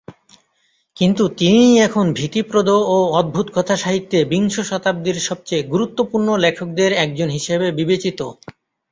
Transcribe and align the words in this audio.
কিন্তু 0.97 1.23
তিনিই 1.37 1.75
এখন 1.87 2.05
ভীতিপ্রদ 2.13 2.67
ও 2.87 2.97
অদ্ভুত 3.13 3.47
কথাসাহিত্যে 3.53 4.19
বিংশ 4.31 4.55
শতাব্দীর 4.69 5.17
সবচেয়ে 5.21 5.63
গুরুত্বপূর্ণ 5.65 6.27
লেখকদের 6.43 6.91
একজন 7.05 7.29
হিশেবে 7.29 7.67
বিবেচিত। 7.79 8.19